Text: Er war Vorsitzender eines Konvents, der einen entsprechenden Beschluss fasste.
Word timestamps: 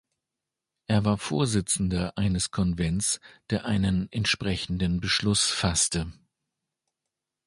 Er 0.87 1.05
war 1.05 1.19
Vorsitzender 1.19 2.17
eines 2.17 2.49
Konvents, 2.49 3.19
der 3.51 3.65
einen 3.65 4.11
entsprechenden 4.11 4.99
Beschluss 4.99 5.51
fasste. 5.51 6.11